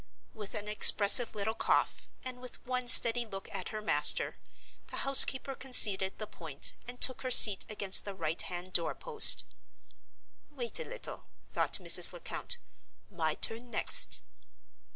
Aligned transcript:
With 0.33 0.55
an 0.55 0.67
expressive 0.67 1.35
little 1.35 1.53
cough, 1.53 2.07
and 2.25 2.39
with 2.41 2.65
one 2.65 2.87
steady 2.87 3.23
look 3.23 3.47
at 3.53 3.69
her 3.69 3.83
master, 3.83 4.35
the 4.87 4.97
housekeeper 5.05 5.53
conceded 5.53 6.17
the 6.17 6.25
point, 6.25 6.73
and 6.87 6.99
took 6.99 7.21
her 7.21 7.29
seat 7.29 7.65
against 7.69 8.03
the 8.03 8.15
right 8.15 8.41
hand 8.41 8.73
door 8.73 8.95
post. 8.95 9.43
"Wait 10.49 10.79
a 10.79 10.85
little," 10.85 11.25
thought 11.51 11.73
Mrs. 11.73 12.11
Lecount; 12.13 12.57
"my 13.11 13.35
turn 13.35 13.69
next!" 13.69 14.23